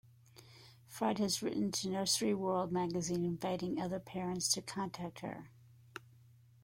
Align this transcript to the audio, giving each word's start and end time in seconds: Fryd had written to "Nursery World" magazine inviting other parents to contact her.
Fryd 0.89 1.19
had 1.19 1.43
written 1.43 1.71
to 1.73 1.87
"Nursery 1.87 2.33
World" 2.33 2.71
magazine 2.71 3.23
inviting 3.23 3.79
other 3.79 3.99
parents 3.99 4.51
to 4.53 4.61
contact 4.63 5.19
her. 5.19 5.51